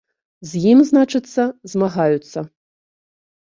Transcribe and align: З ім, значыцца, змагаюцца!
З 0.51 0.61
ім, 0.71 0.79
значыцца, 0.91 1.41
змагаюцца! 1.75 2.39